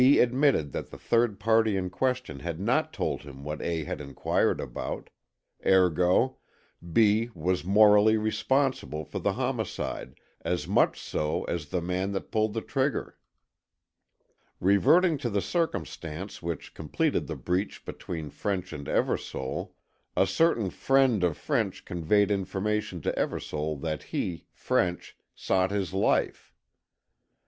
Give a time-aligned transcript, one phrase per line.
[0.19, 3.83] admitted that the third party in question had not told him what A.
[3.83, 5.11] had inquired about.
[5.63, 6.37] Ergo:
[6.91, 7.29] B.
[7.35, 12.61] was morally responsible for the homicide, as much so as the man that pulled the
[12.61, 13.19] trigger.
[14.59, 19.73] Reverting to the circumstance which completed the breach between French and Eversole:
[20.17, 26.51] A certain friend(?) of French conveyed information to Eversole that he, French, sought his life.